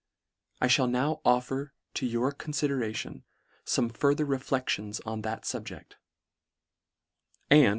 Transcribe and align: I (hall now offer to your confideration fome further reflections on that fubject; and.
I 0.59 0.67
(hall 0.67 0.87
now 0.87 1.21
offer 1.23 1.73
to 1.93 2.07
your 2.07 2.31
confideration 2.31 3.23
fome 3.67 3.95
further 3.95 4.25
reflections 4.25 4.99
on 5.01 5.21
that 5.21 5.43
fubject; 5.43 5.91
and. 7.51 7.69